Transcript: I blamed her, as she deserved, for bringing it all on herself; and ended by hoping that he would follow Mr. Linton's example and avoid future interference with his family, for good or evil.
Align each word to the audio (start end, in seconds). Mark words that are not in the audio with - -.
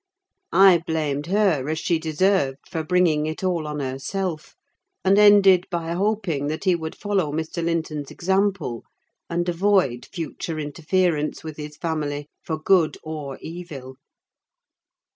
I 0.51 0.79
blamed 0.87 1.27
her, 1.27 1.69
as 1.69 1.77
she 1.77 1.99
deserved, 1.99 2.67
for 2.67 2.81
bringing 2.83 3.27
it 3.27 3.43
all 3.43 3.67
on 3.67 3.79
herself; 3.79 4.55
and 5.05 5.19
ended 5.19 5.67
by 5.69 5.91
hoping 5.93 6.47
that 6.47 6.63
he 6.63 6.73
would 6.73 6.95
follow 6.97 7.31
Mr. 7.31 7.63
Linton's 7.63 8.09
example 8.09 8.83
and 9.29 9.47
avoid 9.47 10.07
future 10.11 10.57
interference 10.57 11.43
with 11.43 11.57
his 11.57 11.77
family, 11.77 12.29
for 12.41 12.57
good 12.57 12.97
or 13.03 13.37
evil. 13.41 13.97